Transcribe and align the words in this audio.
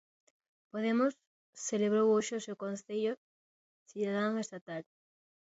Podemos 0.71 1.11
celebrou 1.69 2.05
hoxe 2.15 2.33
o 2.39 2.43
seu 2.45 2.55
Consello 2.63 3.13
Cidadán 3.89 4.33
Estatal. 4.43 4.81